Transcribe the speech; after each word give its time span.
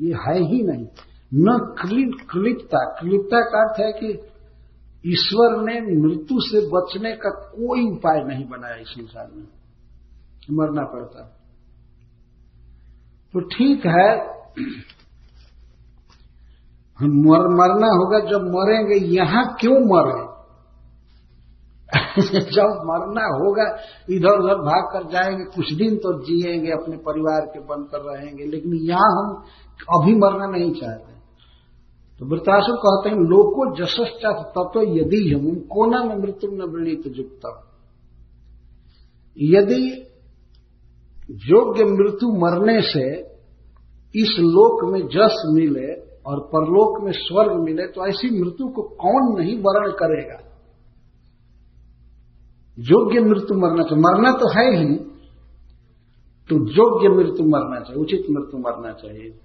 ये 0.00 0.12
है 0.12 0.42
ही 0.42 0.62
नहीं। 0.62 0.86
न 1.34 1.76
क्लिप 1.80 2.28
क्लिपता 2.30 2.96
क्लिपता 3.00 3.40
का 3.40 3.68
अर्थ 3.68 3.80
है 3.80 3.92
कि 3.92 4.18
ईश्वर 5.06 5.56
ने 5.62 5.80
मृत्यु 5.80 6.38
से 6.40 6.66
बचने 6.66 7.12
का 7.12 7.30
कोई 7.30 7.90
उपाय 7.90 8.24
नहीं 8.24 8.48
बनाया 8.48 8.74
इस 8.74 8.88
संसार 8.88 9.30
में 9.34 9.44
मरना 10.50 10.82
पड़ता। 10.82 11.24
तो 13.32 13.40
ठीक 13.40 13.86
है। 13.86 14.38
हम 16.98 17.06
मर, 17.06 17.38
मरना 17.38 17.86
होगा 17.86 18.18
जब 18.20 18.42
मरेंगे 18.42 19.06
यहाँ 19.06 19.56
क्यों 19.60 19.74
मरे? 19.74 20.38
जब 22.30 22.82
मरना 22.84 23.24
होगा 23.24 23.76
इधर 24.10 24.38
उधर 24.38 24.54
भाग 24.54 24.84
कर 24.92 25.12
जाएँगे 25.12 25.44
कुछ 25.44 25.72
दिन 25.72 25.96
तो 25.96 26.22
जिएँगे 26.22 26.70
अपने 26.70 26.96
परिवार 26.96 27.40
के 27.40 27.60
बनकर 27.60 27.98
रहेंगे 27.98 28.44
लेकिन 28.44 28.74
यहाँ 28.74 29.10
हम 29.10 29.44
अभी 29.80 30.14
मरना 30.14 30.46
नहीं 30.46 30.72
चाहते। 30.72 31.12
तो 32.20 32.26
वृतासुर 32.26 32.76
कहते 32.76 33.08
हैं, 33.08 33.16
लोको 33.16 33.74
जशस्चा 33.76 34.32
तत्व 34.32 34.80
यदि 34.80 35.34
हम, 35.34 35.54
कोना 35.54 36.04
में 36.04 36.16
मृत्यु 36.16 36.50
न 36.50 36.62
वृणित 36.62 37.02
युक्त 37.06 37.64
यदि 39.36 40.04
योग्य 41.30 41.84
मृत्यु 41.84 42.28
मरने 42.30 42.80
से 42.82 43.06
इस 44.14 44.36
लोक 44.40 44.92
में 44.92 45.06
जस 45.06 45.42
मिले 45.54 45.92
और 46.26 46.40
परलोक 46.40 47.04
में 47.04 47.12
स्वर्ग 47.12 47.52
मिले 47.52 47.86
तो 47.86 48.06
ऐसी 48.06 48.30
मृत्यु 48.40 48.68
को 48.68 48.82
कौन 48.82 49.40
नहीं 49.40 49.58
वर्ण 49.58 49.92
करेगा? 49.92 50.38
योग्य 52.78 53.20
मृत्यु 53.20 53.58
मरना 53.58 53.82
चाहिए। 53.82 54.02
मरना 54.02 54.32
तो 54.32 54.48
है 54.48 54.76
ही 54.76 54.94
तो 56.50 56.56
योग्य 56.72 57.08
मृत्यु 57.08 57.46
मरना 57.46 57.80
चाहिए, 57.80 58.02
उचित 58.02 58.26
मृत्यु 58.30 58.60
मरना 58.60 58.92
चाहिए। 58.92 59.38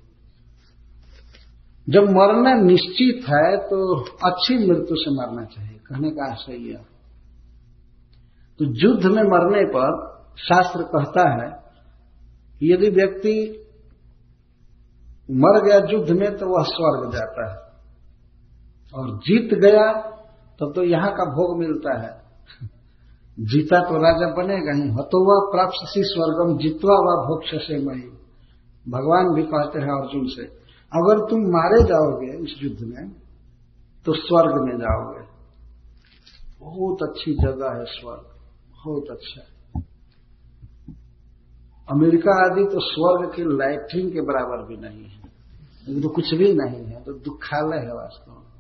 जब 1.89 2.01
मरना 2.01 2.53
निश्चित 2.53 3.29
है 3.29 3.57
तो 3.57 4.01
अच्छी 4.01 4.67
मृत्यु 4.67 4.95
से 4.95 5.11
मरना 5.11 5.45
चाहिए। 5.45 5.79
कहने 5.85 6.09
का 6.09 6.33
सही 6.33 6.69
है। 6.69 6.85
तो 8.59 8.65
युद्ध 8.65 9.05
में 9.05 9.23
मरने 9.23 9.65
पर 9.65 10.13
शास्त्र 10.37 10.83
कहता 10.83 11.43
है 11.43 11.63
कि 12.59 12.73
यदि 12.73 12.89
व्यक्ति 12.89 13.59
मर 15.31 15.65
गया 15.65 15.97
युद्ध 15.97 16.11
में 16.11 16.37
तो 16.37 16.57
वह 16.57 16.63
स्वर्ग 16.63 17.13
जाता 17.13 17.51
है। 17.51 17.63
और 18.95 19.17
जीत 19.17 19.53
गया 19.53 19.91
तब 19.91 20.57
तो, 20.59 20.71
तो 20.71 20.83
यहाँ 20.83 21.11
का 21.11 21.25
भोग 21.25 21.59
मिलता 21.59 22.01
है। 22.01 22.23
जीता 23.39 23.79
तो 23.79 23.95
राजा 23.95 24.33
बनेगा 24.33 24.73
ही। 24.75 24.89
हतोवा 24.89 25.51
प्राप्त 25.51 25.87
सी 25.89 26.03
स्वर्गम 26.03 26.57
जीतवा 26.57 26.93
व 26.93 27.27
भोक्ष 27.27 27.49
से 27.67 27.85
मही। 27.85 28.09
भगवान 28.91 29.33
भी 29.35 29.43
कहते 29.43 29.79
हैं 29.79 30.01
अर्जुन 30.01 30.25
से 30.25 30.62
अगर 30.93 31.19
तुम 31.29 31.39
मारे 31.41 31.83
जाओगे 31.83 32.31
इस 32.43 32.55
युद्ध 32.63 32.81
में 32.81 33.09
तो 34.05 34.13
स्वर्ग 34.13 34.61
में 34.63 34.77
जाओगे। 34.77 35.23
बहुत 36.59 37.03
अच्छी 37.03 37.33
जगह 37.33 37.77
है 37.77 37.85
स्वर्ग। 37.85 38.25
बहुत 38.71 39.09
अच्छा 39.11 39.41
अमेरिका 41.87 42.33
आदि 42.43 42.63
तो 42.65 42.79
स्वर्ग 42.81 43.33
के 43.35 43.43
लैट्रिन 43.43 44.09
के 44.09 44.21
बराबर 44.21 44.65
भी 44.67 44.77
नहीं 44.77 45.05
है। 45.05 46.01
तो 46.01 46.09
कुछ 46.09 46.33
भी 46.33 46.53
नहीं 46.53 46.85
है 46.85 47.03
तो 47.03 47.13
दुखालय 47.13 47.77
है 47.77 47.93
वास्तव 47.93 48.31
में। 48.31 48.51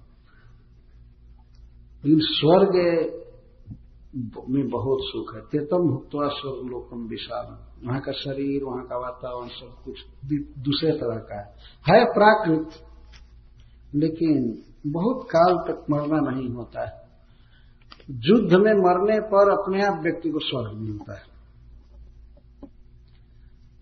लेकिन 2.03 2.19
स्वर्ग 2.21 2.73
में 4.49 4.69
बहुत 4.69 4.99
सुख 5.01 5.35
है। 5.35 5.41
तेतम 5.41 5.77
भुक्तवा 5.77 6.27
स्वर्ग 6.27 6.69
लोकम 6.69 7.07
विशाल 7.07 7.57
वहाँ 7.87 8.01
का 8.01 8.11
शरीर, 8.11 8.63
वहाँ 8.63 8.85
का 8.85 8.97
वातावरण 8.97 9.47
सब 9.47 9.83
कुछ 9.85 9.99
दूसरे 10.59 10.91
तरह 10.91 11.17
का 11.17 11.39
है। 11.39 11.55
है 11.89 12.05
प्राकृत, 12.05 12.69
लेकिन 13.95 14.63
बहुत 14.91 15.27
काल 15.35 15.55
तक 15.55 15.85
मरना 15.89 16.31
नहीं 16.31 16.49
होता 16.49 16.81
है। 16.81 17.03
युद्ध 18.11 18.53
में 18.53 18.73
मरने 18.73 19.19
पर 19.19 19.49
अपने 19.49 19.83
आप 19.83 20.03
व्यक्ति 20.03 20.29
को 20.29 20.39
स्वर्ग 20.39 20.77
मिलता 20.77 21.13
है। 21.13 21.33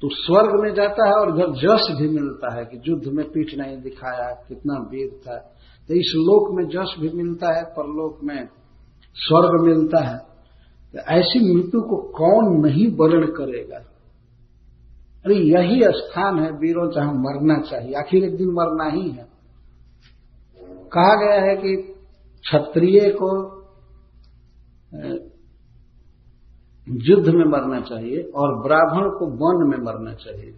तो 0.02 0.09
स्वर्ग 0.09 0.64
में 0.64 0.74
जाता 0.74 1.08
है 1.08 1.14
और 1.14 1.30
इधर 1.30 1.52
जस 1.52 1.88
भी 2.02 2.09
मिलता 2.09 2.56
है 2.56 2.66
कि 2.66 2.91
युद्ध 2.91 3.08
में 3.08 3.31
पीठ 3.31 3.58
नहीं 3.58 3.81
दिखाया, 3.81 4.31
कितना 4.31 4.74
वीर 4.74 5.22
था। 5.28 5.38
तो 5.88 5.94
इस 5.94 6.14
लोक 6.16 6.56
में 6.56 6.66
जस 6.66 6.96
भी 7.00 7.09
मिलता 7.09 7.58
है, 7.58 7.64
परलोक 7.64 8.20
में 8.24 8.60
स्वर्ग 9.16 9.61
मिलता 9.61 9.99
है 9.99 10.17
तो 10.94 10.99
ऐसी 10.99 11.55
मृत्यु 11.55 11.81
को 11.81 11.97
कौन 11.97 12.67
नहीं 12.67 12.88
वर्ण 12.91 13.25
करेगा? 13.25 13.77
अरे 15.25 15.35
यही 15.35 15.81
स्थान 15.83 16.39
है 16.39 16.51
वीरों, 16.51 16.91
जहाँ 16.91 17.13
मरना 17.13 17.61
चाहिए। 17.61 17.94
आखिर 17.94 18.23
एक 18.23 18.38
दिन 18.38 18.47
मरना 18.47 18.89
ही 18.89 19.09
है। 19.09 19.27
कहा 20.94 21.16
गया 21.16 21.41
है 21.41 21.55
कि 21.55 21.75
क्षत्रिय 22.44 22.99
को 23.09 23.29
युद्ध 26.88 27.29
में 27.29 27.45
मरना 27.45 27.81
चाहिए 27.81 28.22
और 28.35 28.55
ब्राह्मण 28.63 29.09
को 29.09 29.25
वन 29.25 29.69
में 29.69 29.78
मरना 29.78 30.13
चाहिए। 30.13 30.53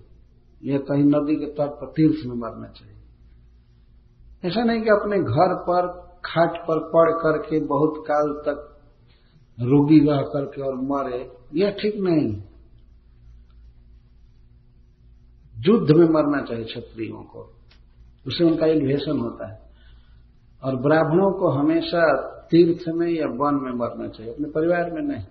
यह 0.63 0.77
कहीं 0.77 1.03
नदी 1.03 1.35
के 1.35 1.45
तट 1.45 1.69
पर 1.69 1.87
तीर्थ 1.87 2.25
में 2.25 2.35
मरना 2.35 2.67
चाहिए। 2.67 4.49
ऐसा 4.49 4.63
नहीं 4.63 4.81
कि 4.81 4.89
अपने 4.89 5.19
घर 5.19 5.55
पर 5.69 6.02
खाट 6.25 6.57
पर 6.57 6.79
पड़ 6.79 7.11
करके 7.11 7.59
बहुत 7.59 7.94
काल 7.97 8.34
तक 8.34 8.69
रोगी 9.59 10.00
रह 10.00 10.22
करके 10.22 10.61
और 10.61 10.75
मरे, 10.75 11.31
यह 11.56 11.72
ठीक 11.72 11.95
नहीं। 11.97 12.44
युद्ध 15.57 15.91
में 15.91 16.09
मरना 16.09 16.41
चाहिए 16.41 16.66
क्षत्रियों 16.66 17.23
को। 17.23 17.53
उससे 18.28 18.44
उनका 18.44 18.66
इन्वेशन 18.66 19.19
होता 19.19 19.51
है। 19.51 19.63
और 20.63 20.75
ब्राह्मणों 20.75 21.31
को 21.31 21.50
हमेशा 21.50 22.29
तीर्थ 22.51 22.83
में 22.88 23.07
या 23.07 23.25
वन 23.25 23.59
में 23.63 23.72
मरना 23.72 24.07
चाहिए, 24.07 24.33
अपने 24.33 24.50
परिवार 24.50 24.91
में 24.91 25.01
नहीं। 25.01 25.25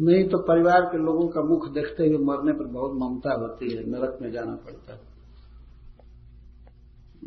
नहीं 0.00 0.28
तो 0.28 0.38
परिवार 0.38 0.80
के 0.80 0.98
लोगों 0.98 1.28
का 1.28 1.42
मुख 1.42 1.68
देखते 1.68 2.06
हुए 2.06 2.18
मरने 2.18 2.52
पर 2.52 2.64
बहुत 2.64 2.92
ममता 2.92 3.32
होती 3.32 3.74
है, 3.74 3.90
नरक 3.90 4.18
में 4.22 4.30
जाना 4.32 4.54
पड़ता 4.54 4.92
है। 4.92 5.13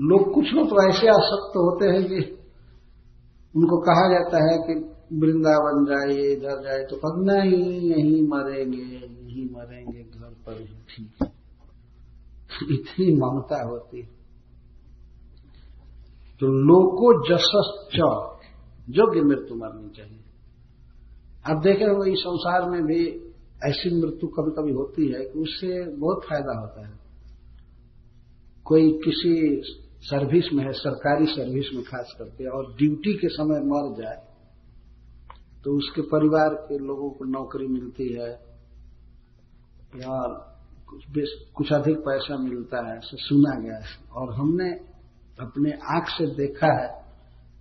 लोग 0.02 0.34
कुछ 0.34 0.54
लोग 0.54 0.68
तो 0.68 0.90
ऐसे 0.90 1.08
आसक्त 1.08 1.58
होते 1.58 1.86
हैं 1.86 2.04
कि 2.06 2.38
उनको 3.56 3.78
कहा 3.78 4.08
जाता 4.10 4.38
है 4.38 4.58
कि 4.58 4.74
वृंदावन 5.14 5.86
जाइए, 5.86 6.34
इधर 6.34 6.64
जाए 6.64 6.84
तो 6.84 6.96
कब 6.96 7.24
नहीं, 7.26 7.82
यहीं 7.82 8.28
मरेंगे 8.28 8.78
यहीं 8.78 9.50
मरेंगे, 9.50 10.04
घर 10.04 10.36
पर 10.46 10.62
ही 10.62 10.68
ठीक 10.68 11.32
इतनी 12.72 13.16
ममता 13.16 13.68
होती 13.68 14.04
तो 16.42 16.48
लोको 16.48 17.14
जसच 17.28 17.96
योग्य 18.90 19.22
मृत्यु 19.22 19.58
मरनी 19.58 19.90
चाहिए। 19.90 20.24
अब 21.50 21.62
देखे 21.62 21.86
हो 21.86 22.04
इस 22.06 22.20
संसार 22.20 22.70
में 22.70 22.82
भी 22.84 23.08
ऐसी 23.64 24.02
मृत्यु 24.02 24.30
कभी 24.30 24.52
कभी 24.52 24.74
होती 24.74 25.08
है 25.08 25.20
कि 25.20 25.40
उससे 25.40 25.98
बहुत 25.98 26.24
फ़ायदा 26.24 26.60
होता 26.60 26.88
है। 26.88 27.00
कोई 28.66 28.92
किसी 28.92 29.62
सर्विस 30.02 30.50
में 30.54 30.64
है, 30.64 30.72
सरकारी 30.72 31.26
सर्विस 31.26 31.70
में 31.74 31.84
खास 31.84 32.14
करके, 32.18 32.48
और 32.48 32.74
ड्यूटी 32.74 33.14
के 33.14 33.30
समय 33.30 33.60
मर 33.66 33.94
जाए 34.02 34.26
तो 35.64 35.78
उसके 35.78 36.02
परिवार 36.02 36.54
के 36.68 36.78
लोगों 36.78 37.10
को 37.10 37.26
नौकरी 37.26 37.68
मिलती 37.68 38.08
है, 38.14 38.30
या 39.96 40.20
कुछ 40.88 41.04
कुछ 41.56 41.72
अधिक 41.74 41.98
पैसा 41.98 42.38
मिलता 42.38 42.78
है, 42.88 42.98
ऐसे 42.98 43.18
सुना 43.18 43.56
गया 43.60 43.78
है। 43.78 43.96
और 44.12 44.34
हमने 44.34 44.70
अपने 45.40 45.72
आँख 45.72 46.08
से 46.08 46.26
देखा 46.36 46.72
है, 46.74 46.90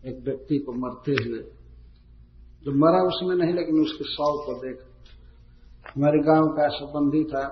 एक 0.07 0.23
व्यक्ति 0.25 0.59
को 0.59 0.73
मरते 0.73 1.13
हुए। 1.13 1.41
जो 2.65 2.73
मरा 2.75 3.03
उसमें 3.03 3.35
नहीं, 3.37 3.55
लेकिन 3.55 3.81
उसके 3.81 4.05
शव 4.05 4.37
को 4.47 4.55
देख। 4.63 4.79
हमारे 5.97 6.19
गाँव 6.23 6.47
का 6.49 6.69
संबंधी 6.69 7.25
था, 7.25 7.45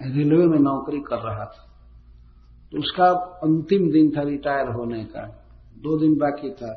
रेलवे 0.00 0.46
में 0.46 0.58
नौकरी 0.58 1.00
कर 1.00 1.18
रहा 1.18 1.44
था। 1.44 1.67
तो 2.72 2.78
उसका 2.78 3.10
अंतिम 3.44 3.90
दिन 3.90 4.10
था 4.10 4.22
रिटायर 4.22 4.68
होने 4.68 5.04
का, 5.04 5.22
दो 5.78 5.98
दिन 5.98 6.14
बाकी 6.14 6.50
था। 6.50 6.72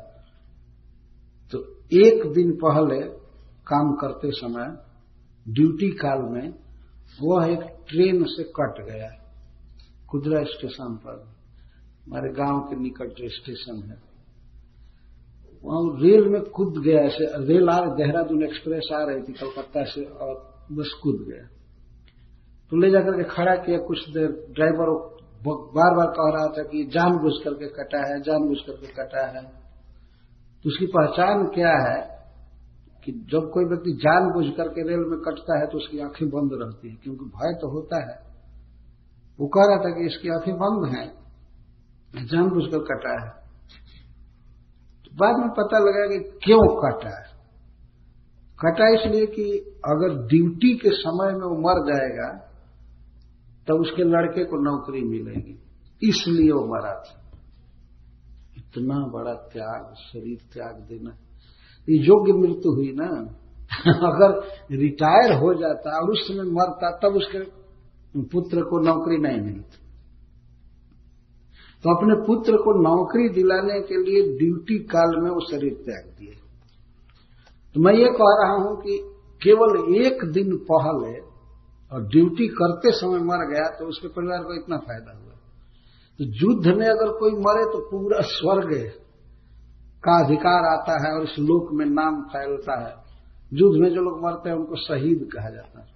तो 1.52 1.58
एक 1.92 2.32
दिन 2.32 2.52
पहले 2.52 3.00
काम 3.66 3.92
करते 3.92 4.30
समय, 4.30 4.76
ड्यूटी 5.48 5.90
काल 5.90 6.22
में, 6.22 6.54
वह 7.22 7.46
एक 7.46 7.60
ट्रेन 7.88 8.24
से 8.24 8.42
कट 8.42 8.84
गया 8.84 9.10
कुदरा 10.10 10.42
स्टेशन 10.42 10.94
पर। 10.94 11.32
हमारे 12.06 12.32
गाँव 12.32 12.60
के 12.60 12.76
निकट 12.76 13.08
जो 13.08 13.28
स्टेशन 13.28 13.82
है। 13.82 14.12
वहाँ 15.64 16.02
रेल 16.02 16.28
में 16.28 16.42
कूद 16.42 16.82
गया, 16.84 17.00
ऐसे 17.00 17.24
रेल 17.24 17.68
आ, 17.68 17.94
देहरादून 17.94 18.42
एक्सप्रेस 18.42 18.88
आ 18.92 19.04
रही 19.04 19.22
थी 19.22 19.32
कलकत्ता 19.32 19.84
से 19.84 20.04
और 20.04 20.34
बस 20.72 21.00
कूद 21.02 21.26
गया। 21.28 21.46
तो 22.70 22.76
ले 22.76 22.90
जाकर 22.90 23.22
के 23.22 23.24
खड़ा 23.24 23.54
किया 23.54 23.78
कुछ 23.78 24.08
देर, 24.08 24.46
ड्राइवर 24.50 25.12
बार 25.44 25.94
बार 25.96 26.06
कह 26.06 26.28
रहा 26.34 26.46
था 26.46 26.62
कि 26.62 26.84
जानबूझ 26.84 27.32
करके 27.44 27.68
कटा 27.68 28.00
है, 28.08 28.20
जानबूझ 28.20 28.58
करके 28.66 28.86
कटा 28.86 29.26
है। 29.26 29.42
तो 30.64 30.68
उसकी 30.68 30.86
पहचान 30.86 31.46
क्या 31.46 31.72
है 31.88 32.00
कि 33.04 33.12
जब 33.12 33.50
कोई 33.50 33.64
व्यक्ति 33.64 33.92
जानबूझ 33.92 34.44
करके 34.56 34.82
रेल 34.88 35.00
में 35.06 35.18
कटता 35.20 35.58
है 35.58 35.66
तो 35.66 35.78
उसकी 35.78 36.00
आँखें 36.00 36.28
बंद 36.28 36.50
रहती 36.52 36.88
है, 36.88 36.94
क्योंकि 36.94 37.24
भय 37.24 37.54
तो 37.60 37.70
होता 37.70 38.00
है। 38.10 38.18
वो 39.38 39.46
कह 39.46 39.66
रहा 39.66 39.78
था 39.78 39.90
कि 39.90 40.06
इसकी 40.06 40.28
आँखें 40.28 40.54
बंद 40.54 40.96
हैं 40.96 41.06
जानबूझकर 42.26 42.84
कटा 42.84 43.14
है। 43.24 43.30
तो 45.04 45.16
बाद 45.16 45.34
में 45.38 45.50
पता 45.50 45.78
लगा 45.78 46.06
कि 46.06 46.18
क्यों 46.44 46.62
कटा 46.76 47.18
है। 47.18 47.30
कटा 48.58 48.88
इसलिए 48.94 49.26
कि 49.26 49.44
अगर 49.86 50.26
ड्यूटी 50.26 50.74
के 50.74 50.90
समय 50.90 51.32
में 51.32 51.46
वो 51.46 51.56
मर 51.58 51.78
जाएगा 51.86 52.28
तो 53.68 53.80
उसके 53.80 54.02
लड़के 54.02 54.44
को 54.44 54.56
नौकरी 54.56 55.00
मिलेगी। 55.00 55.58
इसलिए 56.08 56.52
वो 56.52 56.66
मरा 56.66 56.94
था। 56.94 57.18
इतना 58.56 59.06
बड़ा 59.06 59.34
त्याग, 59.34 59.94
शरीर 59.94 60.38
त्याग 60.52 60.86
देना। 60.88 61.10
ये 61.88 61.98
योग्य 61.98 62.32
मृत्यु 62.32 62.72
हुई 62.72 62.92
ना। 62.92 63.38
अगर 63.86 64.40
रिटायर 64.76 65.32
हो 65.32 65.54
जाता 65.54 66.02
और 66.02 66.10
उस 66.10 66.28
समय 66.28 66.42
मरता, 66.42 66.90
तब 66.90 67.16
उसके 67.16 67.38
पुत्र 68.22 68.62
को 68.62 68.78
नौकरी 68.78 69.16
नहीं 69.16 69.40
मिलती। 69.40 69.82
तो 71.84 71.90
अपने 71.96 72.26
पुत्र 72.26 72.52
को 72.52 72.82
नौकरी 72.82 73.28
दिलाने 73.28 73.80
के 73.80 73.96
लिए 73.96 74.38
ड्यूटी 74.38 74.78
काल 74.78 75.20
में 75.22 75.30
वो 75.30 75.40
शरीर 75.50 75.72
त्याग 75.72 76.16
दिए 76.18 76.34
तो 77.74 77.80
मैं 77.80 77.94
ये 77.94 78.04
कह 78.04 78.34
रहा 78.42 78.52
हूँ 78.52 78.76
कि 78.76 78.98
केवल 79.42 79.94
एक 79.94 80.24
दिन 80.24 80.56
पहले 80.56 81.31
और 81.92 82.02
ड्यूटी 82.08 82.46
करते 82.54 82.92
समय 82.92 83.18
मर 83.22 83.46
गया 83.48 83.68
तो 83.78 83.86
उसके 83.86 84.08
परिवार 84.08 84.42
को 84.42 84.54
इतना 84.54 84.76
फ़ायदा 84.78 85.12
हुआ। 85.12 85.34
तो 86.18 86.24
युद्ध 86.40 86.66
में 86.78 86.86
अगर 86.86 87.12
कोई 87.18 87.32
मरे 87.38 87.64
तो 87.72 87.78
पूरा 87.90 88.20
स्वर्ग 88.30 88.74
का 90.04 90.18
अधिकार 90.24 90.64
आता 90.66 90.96
है 91.02 91.12
और 91.14 91.24
इस 91.24 91.38
लोक 91.40 91.72
में 91.72 91.84
नाम 91.86 92.22
फैलता 92.22 92.78
है। 92.80 92.94
युद्ध 93.52 93.80
में 93.80 93.88
जो 93.90 94.00
लोग 94.00 94.24
मरते 94.24 94.48
हैं, 94.48 94.56
उनको 94.56 94.76
शहीद 94.76 95.28
कहा 95.32 95.50
जाता 95.50 95.80
है। 95.80 95.90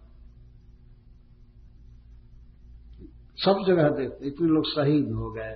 सब 3.39 3.65
जगह 3.67 3.89
देखते 3.91 4.27
इतने 4.27 4.49
लोग 4.49 4.67
शहीद 4.67 5.11
हो 5.13 5.31
गए, 5.33 5.55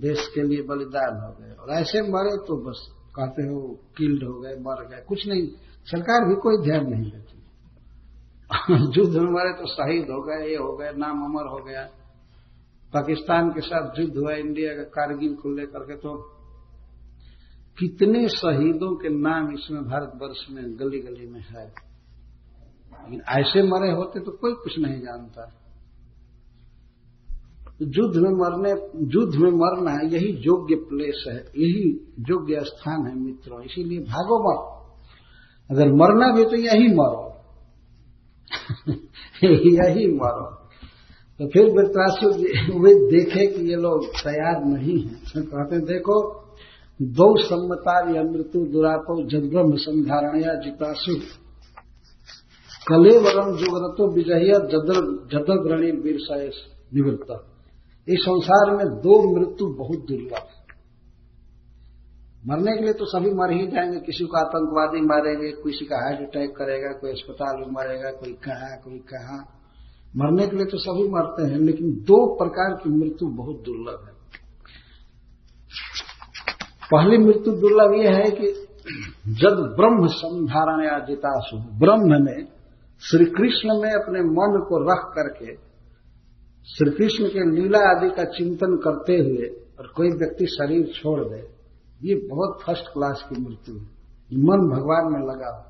देश 0.00 0.26
के 0.34 0.42
लिए 0.42 0.62
बलिदान 0.62 1.20
हो 1.22 1.30
गए। 1.40 1.54
और 1.54 1.70
ऐसे 1.70 2.02
मरे 2.02 2.36
तो 2.46 2.56
बस, 2.62 2.86
कहते 3.16 3.42
हो 3.42 3.60
किल्ड 3.96 4.24
हो 4.24 4.40
गए, 4.40 4.54
मर 4.60 4.86
गए। 4.88 5.04
कुछ 5.08 5.26
नहीं, 5.28 5.46
सरकार 5.86 6.28
भी 6.28 6.34
कोई 6.40 6.62
ध्यान 6.64 6.86
नहीं 6.86 7.10
देती। 7.10 7.41
युद्ध 8.70 9.16
में 9.16 9.32
मरे 9.32 9.52
तो 9.52 9.66
शहीद 9.66 10.04
हो 10.04 10.22
गए, 10.22 10.48
ये 10.48 10.56
हो 10.56 10.76
गए, 10.76 10.92
नाम 10.96 11.24
अमर 11.24 11.50
हो 11.50 11.64
गया। 11.64 11.82
पाकिस्तान 12.94 13.50
के 13.50 13.60
साथ 13.60 14.00
युद्ध 14.00 14.16
हुआ, 14.16 14.32
इंडिया 14.32 14.74
का 14.74 14.82
कारगिल 14.82 15.34
को 15.34 15.50
लेकर 15.56 15.78
के 15.78 15.96
तो 15.96 16.28
कितने 17.78 18.28
शहीदों 18.28 18.96
के 18.96 19.08
नाम 19.08 19.52
इसमें 19.52 19.82
भारतवर्ष 19.82 20.46
में 20.50 20.64
गली 20.64 21.00
गली 21.00 21.26
में 21.30 21.40
है। 21.40 21.92
लेकिन 23.02 23.22
ऐसे 23.28 23.62
मरे 23.62 23.92
होते 23.92 24.20
तो 24.20 24.30
कोई 24.30 24.52
कुछ 24.52 24.78
नहीं 24.78 25.00
जानता। 25.00 25.52
युद्ध 27.82 28.16
में 28.16 28.30
मरने, 28.30 28.70
युद्ध 29.18 29.34
में 29.34 29.50
मरना 29.50 30.16
यही 30.16 30.32
योग्य 30.32 30.74
प्लेस 30.74 31.24
है, 31.28 31.36
यही 31.36 32.14
योग्य 32.20 32.60
स्थान 32.60 33.06
है 33.06 33.14
मित्रों, 33.14 33.62
इसीलिए 33.62 33.98
भागो 33.98 34.38
मरो 34.38 34.82
अगर 35.70 35.92
मरना 35.92 36.36
भी 36.36 36.44
तो 36.44 36.56
यही 36.56 36.88
मरो। 36.88 37.41
यही 39.44 40.06
मरो। 40.06 40.62
तो 41.38 41.48
फिर 41.48 41.70
वृत्रासु 41.70 42.28
वे 42.78 42.94
देखे 42.94 43.46
कि 43.46 43.70
ये 43.70 43.76
लोग 43.76 44.06
तैयार 44.06 44.64
नहीं 44.64 45.00
है। 45.00 45.14
तो 45.14 45.42
कहते 45.42 45.78
देखो, 45.78 46.42
दो 47.02 47.40
सम्मता 47.40 48.16
या 48.16 48.22
मृत्यु 48.22 48.66
दुरापो 48.66 49.22
जदब्रह्म 49.28 49.76
संधारणया 49.76 50.54
जितासु। 50.54 51.14
कले 52.88 53.18
वरम 53.18 53.56
जुगरतो 53.56 54.12
विजय 54.12 54.52
जदग्रणी 55.32 55.90
वीर 55.90 56.18
निवृत्त। 56.94 57.44
इस 58.08 58.20
संसार 58.20 58.76
में 58.76 58.86
दो 58.86 59.38
मृत्यु 59.38 59.66
बहुत 59.68 59.98
दुर्लभ। 59.98 60.46
मरने 62.46 62.76
के 62.76 62.84
लिए 62.84 62.92
तो 62.92 63.04
सभी 63.04 63.30
मर 63.30 63.52
ही 63.52 63.66
जाएँगे। 63.66 64.00
किसी 64.00 64.24
को 64.24 64.36
आतंकवादी 64.36 65.00
मारेंगे, 65.00 65.52
किसी 65.52 65.84
का 65.84 65.96
हार्ट 65.96 66.18
अटैक 66.18 66.50
करेगा, 66.50 66.92
कोई 66.92 67.10
अस्पताल 67.10 67.60
में 67.60 67.66
मरेगा, 67.66 68.10
कोई 68.10 68.32
कहा 68.32 68.76
कोई 68.76 68.98
कहा। 68.98 69.58
मरने 70.16 70.46
के 70.46 70.56
लिए 70.56 70.64
तो 70.64 70.78
सभी 70.78 71.08
मरते 71.08 71.42
हैं, 71.42 71.58
लेकिन 71.58 71.90
दो 71.90 72.34
प्रकार 72.34 72.74
की 72.74 72.90
मृत्यु 72.90 73.28
बहुत 73.28 73.56
दुर्लभ 73.56 74.06
है। 74.06 74.22
पहली 76.94 77.18
मृत्यु 77.18 77.52
दुर्लभ 77.52 78.06
यह 78.06 78.14
है 78.14 78.30
कि 78.30 78.66
जब 79.28 79.74
ब्रह्म 79.76 80.06
संधारण 80.06 80.84
या 80.84 80.98
जितासु 80.98 81.56
ब्रह्म 81.56 82.24
में 82.24 82.48
श्री 83.02 83.24
कृष्ण 83.24 83.68
में 83.68 83.90
अपने 83.90 84.20
मन 84.20 84.66
को 84.68 84.92
रख 84.92 85.12
करके 85.14 85.54
श्री 86.66 86.90
कृष्ण 86.90 87.24
के 87.24 87.50
लीला 87.50 87.78
आदि 87.78 88.10
का 88.10 88.24
चिंतन 88.24 88.76
करते 88.76 89.12
हुए 89.12 89.46
और 89.78 89.92
कोई 89.96 90.08
व्यक्ति 90.08 90.46
शरीर 90.46 90.86
छोड़ 90.86 91.20
दे 91.20 91.61
ये 92.04 92.28
बहुत 92.30 92.58
फ़र्स्ट 92.66 92.84
क्लास 92.84 93.26
की 93.30 93.42
मृत्यु 93.42 93.74
है। 93.74 93.84
मन 94.36 94.76
भगवान 94.76 95.12
में 95.12 95.20
लगा 95.20 95.68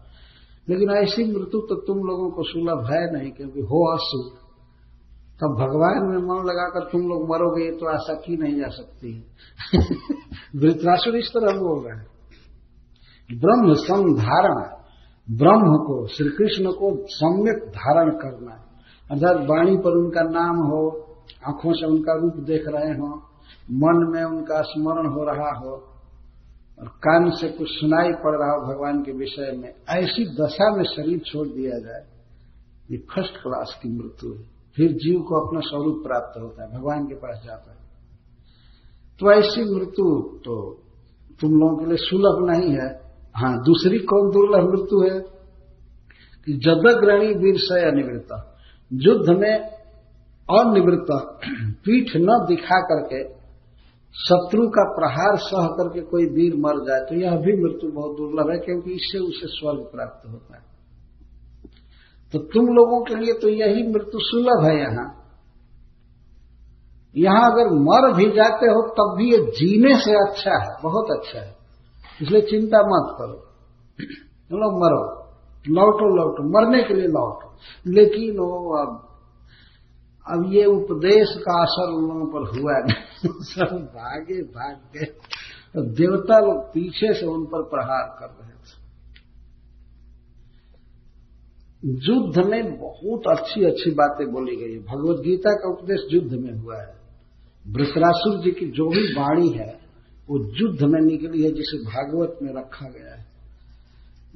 लेकिन 0.69 0.91
ऐसी 0.91 1.25
मृत्यु 1.25 1.61
तो 1.61 1.75
तुम 1.75 1.99
लोगों 1.99 2.31
को 2.31 2.43
सुलभ 2.43 2.93
है 2.93 3.19
नहीं, 3.19 3.33
क्योंकि 3.33 3.61
हो 3.61 3.95
असु 3.95 4.43
तब 5.33 5.49
भगवान 5.49 6.09
में 6.11 6.17
मन 6.17 6.45
लगाकर 6.45 6.81
तुम 6.93 7.01
लोग 7.01 7.29
मरोगे 7.29 7.71
तो 7.71 7.87
आशा 7.87 8.15
की 8.15 8.37
नहीं 8.37 8.57
जा 8.57 8.69
सकती 8.69 9.15
है। 9.15 9.25
वृत्रासुर 10.57 11.17
इस 11.17 11.29
तरह 11.29 11.59
बोल 11.59 11.85
रहे 11.85 11.99
हैं। 11.99 12.07
ब्रह्म 13.41 13.75
संधारण 13.75 14.83
ब्रह्म 15.37 15.63
को 15.63 16.07
श्री 16.07 16.29
कृष्ण 16.29 16.65
को 16.65 17.07
सम्यक 17.09 17.69
धारण 17.69 18.11
करना 18.11 18.53
अर्थात 19.11 19.37
वाणी 19.37 19.77
पर 19.77 19.91
उनका 19.91 20.23
नाम 20.23 20.57
हो, 20.57 21.07
आँखों 21.47 21.73
से 21.73 21.87
उनका 21.87 22.15
रूप 22.15 22.33
देख 22.37 22.65
रहे 22.69 22.93
हो, 22.93 23.23
मन 23.71 24.11
में 24.15 24.25
उनका 24.25 24.63
स्मरण 24.63 25.07
हो 25.07 25.25
रहा 25.25 25.59
हो 25.59 25.92
और 26.79 26.89
कान 26.89 27.31
से 27.31 27.49
कुछ 27.49 27.67
सुनाई 27.71 28.13
पड़ 28.13 28.39
रहा 28.39 28.53
हो 28.53 28.75
भगवान 28.75 29.03
के 29.03 29.13
विषय 29.13 29.53
में, 29.57 29.75
ऐसी 29.89 30.25
दशा 30.25 30.77
में 30.77 30.85
शरीर 30.85 31.19
छोड़ 31.19 31.49
दिया 31.49 31.79
जाए, 31.79 32.07
ये 32.91 32.97
फ़र्स्ट 32.97 33.33
क्लास 33.33 33.81
की 33.83 33.89
मृत्यु 33.89 34.35
है। 34.35 34.43
फिर 34.77 34.93
जीव 34.93 35.21
को 35.21 35.49
अपना 35.49 35.61
स्वरूप 35.61 36.03
प्राप्त 36.07 36.41
होता 36.41 36.65
है, 36.65 36.79
भगवान 36.79 37.05
के 37.05 37.15
पास 37.15 37.43
जाता 37.47 37.73
है। 37.73 37.79
तो 39.21 39.33
ऐसी 39.33 39.75
मृत्यु 39.75 40.39
तो 40.45 40.79
तुम 41.41 41.51
लोगों 41.51 41.77
के 41.77 41.87
लिए 41.87 41.97
सुलभ 41.97 42.51
नहीं 42.51 42.71
है। 42.71 43.03
हाँ 43.37 43.63
दूसरी 43.63 43.99
कौन 43.99 44.31
दुर्लभ 44.31 44.71
मृत्यु 44.71 45.15
है? 45.15 45.21
कि 46.45 46.53
जदग्रणी 46.53 47.35
वीर 47.35 47.55
से 47.59 47.89
अनिवृत्ता 47.89 48.59
युद्ध 48.93 49.31
में 49.31 49.59
अनिवृत्त। 50.51 51.41
पीठ 51.85 52.17
न 52.17 52.47
दिखा 52.49 52.81
करके 52.81 53.42
शत्रु 54.15 54.69
का 54.69 54.85
प्रहार 54.93 55.37
सह 55.37 55.67
करके 55.67 56.01
कोई 56.01 56.27
वीर 56.27 56.55
मर 56.57 56.85
जाए 56.87 57.01
तो 57.01 57.15
यह 57.15 57.31
भी 57.31 57.63
मृत्यु 57.63 57.93
बहुत 57.93 58.17
दुर्लभ 58.17 58.51
है, 58.51 58.59
क्योंकि 58.59 58.91
इससे 58.91 59.19
उसे 59.19 59.47
स्वर्ग 59.47 59.79
प्राप्त 59.79 60.29
होता 60.29 60.57
है। 60.57 60.63
तो 62.33 62.39
तुम 62.39 62.67
लोगों 62.67 63.05
के 63.05 63.15
लिए 63.15 63.35
तो 63.35 63.49
यही 63.49 63.83
मृत्यु 63.83 64.21
सुलभ 64.21 64.65
है 64.65 64.81
यहाँ। 64.81 65.19
यहाँ 67.17 67.53
अगर 67.53 67.65
मर 67.65 68.17
भी 68.17 68.25
जाते 68.25 68.67
हो, 68.67 68.89
तब 68.89 69.17
भी 69.19 69.33
ये 69.33 69.39
जीने 69.39 69.95
से 69.97 70.11
अच्छा 70.11 70.59
है, 70.65 70.83
बहुत 70.83 71.11
अच्छा 71.11 71.41
है। 71.41 71.57
इसलिए 72.23 72.41
चिंता 72.41 72.79
मत 72.79 73.17
करो। 73.19 73.49
लोग 74.59 74.73
मरो। 74.73 75.23
लौटो 75.69 76.17
लौटो। 76.17 76.43
मरने 76.43 76.83
के 76.83 76.95
लिए 76.95 77.07
लौटो। 77.07 77.53
लेकिन 77.87 78.39
वो 78.39 78.77
अब 78.79 79.12
अब 80.31 80.53
ये 80.53 80.65
उपदेश 80.65 81.29
का 81.39 81.63
असर 81.63 81.93
उन 81.93 82.03
लोगों 82.03 82.27
पर 82.27 82.61
हुआ 82.61 82.73
नहीं 82.73 83.43
सब 83.43 83.77
भागे, 83.77 84.43
भाग। 84.43 84.75
गए 84.75 85.05
तो 85.75 85.83
देवता 85.83 86.39
लोग 86.39 86.65
पीछे 86.75 87.15
से 87.15 87.27
उन 87.27 87.45
पर 87.45 87.63
प्रहार 87.63 88.17
कर 88.21 88.27
रहे 88.27 88.53
थे। 88.53 88.83
युद्ध 91.85 92.39
में 92.39 92.81
बहुत 92.81 93.39
अच्छी 93.39 93.65
अच्छी 93.65 93.91
बातें 93.91 94.33
बोली 94.33 94.57
गई 94.57 94.73
है। 94.73 94.79
भगवत 94.79 95.21
गीता 95.21 95.51
का 95.51 95.71
उपदेश 95.71 96.01
युद्ध 96.11 96.33
में 96.33 96.59
हुआ 96.59 96.81
है। 96.81 96.95
वृतरासुर 97.69 98.43
जी 98.43 98.51
की 98.51 98.67
जो 98.67 98.89
भी 98.89 99.13
वाणी 99.13 99.49
है, 99.49 99.81
वो 100.31 100.39
युद्ध 100.39 100.83
में 100.83 101.01
निकली 101.01 101.43
है, 101.43 101.51
जिसे 101.51 101.79
भागवत 101.79 102.39
में 102.43 102.55
रखा 102.55 102.89
गया 102.89 103.15
है। 103.15 103.27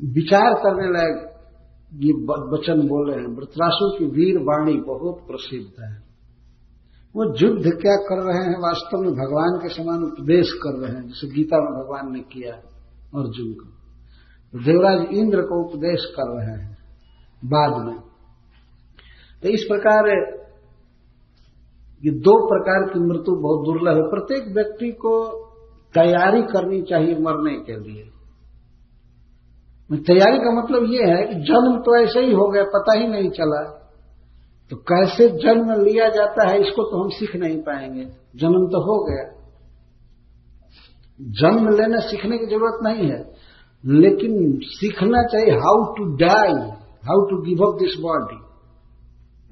विचार 0.05 0.55
करने 0.55 0.93
लायक 0.93 1.36
ये 1.95 2.13
वचन 2.53 2.89
बोले 2.89 3.13
हैं, 3.13 3.37
वृतरासु 3.37 3.99
की 3.99 4.05
वीर 4.05 4.39
वाणी 4.39 4.81
बहुत 4.81 5.15
प्रसिद्ध 5.27 5.83
है। 5.83 6.07
वो 7.17 7.25
युद्ध 7.25 7.63
क्या 7.63 7.97
कर 7.97 8.23
रहे 8.23 8.45
हैं, 8.45 8.59
वास्तव 8.59 8.99
में 8.99 9.13
भगवान 9.13 9.59
के 9.59 9.75
समान 9.75 10.05
उपदेश 10.05 10.53
कर 10.53 10.79
रहे 10.79 10.97
हैं, 10.97 11.09
जैसे 11.09 11.35
गीता 11.35 11.57
में 11.57 11.85
भगवान 11.85 12.13
ने 12.13 12.21
किया, 12.21 12.55
अर्जुन 13.21 13.53
को। 13.53 13.69
तो 14.53 14.59
देवराज 14.59 15.07
इंद्र 15.13 15.43
को 15.43 15.69
उपदेश 15.69 16.01
कर 16.05 16.29
रहे 16.29 16.63
हैं, 16.63 16.79
बाद 17.45 17.87
में। 17.87 17.99
तो 19.43 19.49
इस 19.49 19.65
प्रकार, 19.65 20.09
ये 22.05 22.11
दो 22.11 22.49
प्रकार 22.49 22.95
की 22.95 23.01
मृत्यु 23.01 23.35
बहुत 23.37 23.67
दुर्लभ 23.67 23.97
है। 23.97 24.11
प्रत्येक 24.11 24.55
व्यक्ति 24.55 24.91
को 24.91 25.47
तैयारी 25.95 26.43
करनी 26.43 26.83
चाहिए 26.83 27.19
मरने 27.19 27.55
के 27.55 27.77
लिए। 27.81 28.11
तैयारी 29.95 30.39
का 30.39 30.63
मतलब 30.63 30.85
ये 30.93 31.03
है 31.03 31.27
कि 31.27 31.35
जन्म 31.35 31.79
तो 31.79 32.03
ऐसे 32.03 32.21
ही 32.21 32.33
हो 32.33 32.49
गया, 32.49 32.63
पता 32.63 32.99
ही 32.99 33.07
नहीं 33.07 33.31
चला। 33.31 33.83
तो 34.71 34.77
कैसे 34.77 35.29
जन्म 35.29 35.85
लिया 35.85 36.09
जाता 36.09 36.49
है, 36.49 36.61
इसको 36.61 36.83
तो 36.83 37.03
हम 37.03 37.09
सीख 37.09 37.37
नहीं 37.37 37.59
पाएँगे। 37.59 38.05
जन्म 38.37 38.67
तो 38.67 38.81
हो 38.83 39.05
गया। 39.05 39.37
जन्म 41.21 41.69
लेना 41.69 41.99
सीखने 41.99 42.39
की 42.39 42.47
ज़रूरत 42.47 42.79
नहीं 42.83 43.11
है। 43.11 43.33
लेकिन 43.87 44.59
सीखना 44.63 45.23
चाहिए 45.23 45.51
how 45.51 45.95
to 45.95 46.05
die 46.05 46.71
how 46.81 47.27
to 47.31 47.43
give 47.43 47.59
up 47.59 47.79
this 47.79 48.01
body 48.01 48.37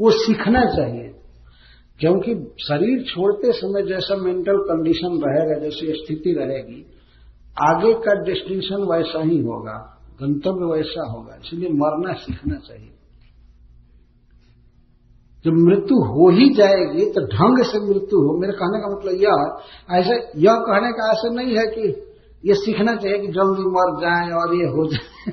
वो 0.00 0.10
सीखना 0.10 0.64
चाहिए। 0.64 1.10
क्योंकि 2.00 2.34
शरीर 2.68 3.02
छोड़ते 3.02 3.52
समय 3.52 3.82
जैसा 3.82 4.16
मेंटल 4.16 4.56
कंडीशन 4.56 5.20
रहेगा, 5.24 5.60
जैसी 5.60 5.86
स्थिति 5.86 6.32
रहेगी, 6.32 6.86
आगे 7.62 7.94
का 7.94 8.14
डेस्टिनेशन 8.24 8.88
वैसा 8.90 9.22
ही 9.22 9.38
होगा। 9.38 9.90
गंतव्य 10.22 10.76
वैसा 10.76 11.10
होगा, 11.10 11.34
इसलिए 11.34 11.68
मरना 11.68 12.12
सीखना 12.12 12.54
चाहिए। 12.54 12.90
जब 15.44 15.52
मृत्यु 15.52 15.98
हो 15.98 16.30
ही 16.30 16.54
जाएगी 16.54 17.10
तो 17.10 17.20
ढंग 17.20 17.64
से 17.64 17.78
मृत्यु 17.78 18.18
हो। 18.18 18.38
मेरे 18.40 18.52
कहने 18.52 18.80
का 18.80 18.96
मतलब 18.96 19.12
यह 19.12 19.98
ऐसे 19.98 20.40
यह 20.40 20.54
कहने 20.54 20.92
का 20.92 21.10
ऐसा 21.12 21.34
नहीं 21.34 21.56
है 21.56 21.66
कि 21.66 22.10
ये 22.48 22.54
सीखना 22.54 22.96
चाहिए 22.96 23.18
कि 23.18 23.26
जल्दी 23.26 23.62
मर 23.62 24.00
जाए 24.00 24.30
और 24.30 24.54
ये 24.54 24.66
हो 24.66 24.86
जाए। 24.86 25.32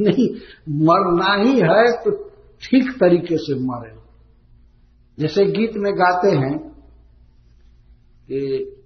नहीं, 0.00 0.28
मरना 0.86 1.42
ही 1.42 1.60
है 1.60 2.02
तो 2.04 2.10
ठीक 2.62 2.90
तरीके 2.90 3.36
से 3.36 3.54
मरे। 3.54 3.98
जैसे 5.18 5.44
गीत 5.44 5.72
में 5.76 5.94
गाते 5.94 6.28
हैं 6.28 6.58
कि 8.30 8.40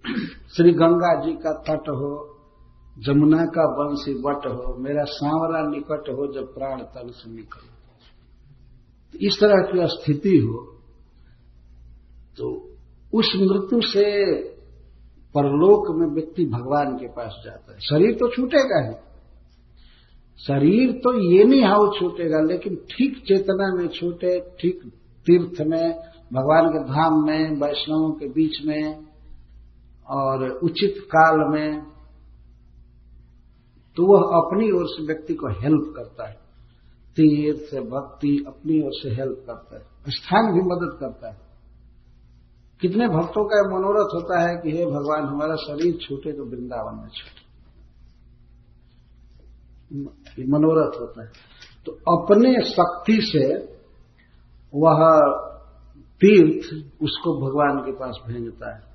श्री 0.57 0.73
गंगा 0.73 1.27
जी 1.27 1.33
का 1.33 1.53
तट 1.53 1.89
हो 1.89 2.32
जमुना 2.97 3.45
का 3.47 3.65
बंशी 3.75 4.13
वट 4.15 4.47
हो, 4.47 4.75
मेरा 4.79 5.05
सांवरा 5.05 5.61
निकट 5.69 6.09
हो 6.09 6.27
जब 6.35 6.55
प्राण 6.55 6.81
तन 6.95 7.11
से 7.11 7.31
निकल। 7.31 7.67
तो 9.15 9.19
इस 9.19 9.39
तरह 9.41 9.63
की 9.63 9.87
स्थिति 9.87 10.37
हो 10.39 10.59
तो 12.39 12.51
उस 13.13 13.33
मृत्यु 13.37 13.81
से 13.83 14.05
परलोक 15.35 15.87
में 15.97 16.07
व्यक्ति 16.15 16.45
भगवान 16.47 16.97
के 16.97 17.07
पास 17.07 17.35
जाता 17.45 17.73
है। 17.73 17.79
शरीर 17.81 18.15
तो 18.15 18.29
छूटेगा 18.29 18.81
ही। 18.89 18.95
शरीर 20.39 20.93
तो 20.93 21.13
ये 21.31 21.45
नहीं 21.45 21.65
हाउ 21.65 21.87
छूटेगा, 22.01 22.41
लेकिन 22.41 22.77
ठीक 22.91 23.23
चेतना 23.29 23.75
में 23.75 23.89
छूटे, 23.89 24.39
ठीक 24.61 24.81
तीर्थ 25.27 25.61
में, 25.61 25.93
भगवान 26.33 26.69
के 26.69 26.85
धाम 26.85 27.23
में, 27.27 27.61
वैष्णवों 27.61 28.11
के 28.13 28.29
बीच 28.29 28.65
में, 28.67 29.07
और 30.07 30.49
उचित 30.65 30.95
काल 31.07 31.39
में 31.49 31.92
तो 33.97 34.07
वह 34.07 34.21
अपनी 34.21 34.71
ओर 34.71 34.87
से 34.87 35.07
व्यक्ति 35.07 35.35
को 35.35 35.49
हेल्प 35.49 35.95
करता 35.97 36.29
है। 36.29 36.35
तीर्थ 37.17 37.87
भक्ति 37.87 38.45
अपनी 38.49 38.83
ओर 38.83 38.91
से 38.93 39.11
हेल्प 39.11 39.45
करता 39.47 39.77
है। 39.77 39.83
स्थान 40.09 40.53
भी 40.53 40.61
मदद 40.61 40.97
करता 41.01 41.29
है। 41.31 41.53
कितने 42.81 43.09
भक्तों 43.09 43.45
का 43.45 43.79
मनोरथ 43.79 44.15
होता 44.15 44.41
है 44.41 44.57
कि 44.57 44.71
हे 44.71 44.87
भगवान, 44.87 45.25
हमारा 45.25 45.55
शरीर 45.55 45.97
छूटे 45.97 46.33
तो 46.33 46.45
वृंदावन 46.45 46.99
में 46.99 47.09
छूटे। 47.09 47.43
मनोरथ 50.49 51.01
होता 51.01 51.23
है। 51.23 51.31
तो 51.87 51.93
अपने 51.93 52.63
शक्ति 52.65 53.19
से 53.23 53.73
वह 54.75 55.21
तीर्थ 55.99 56.87
उसको 57.03 57.41
भगवान 57.41 57.79
के 57.79 57.93
पास 57.93 58.19
भेजता 58.27 58.75
है। 58.75 58.93